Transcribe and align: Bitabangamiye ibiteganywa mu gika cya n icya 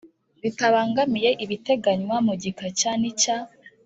Bitabangamiye 0.43 1.29
ibiteganywa 1.43 2.15
mu 2.27 2.33
gika 2.41 2.67
cya 2.79 2.91
n 3.01 3.03
icya 3.09 3.37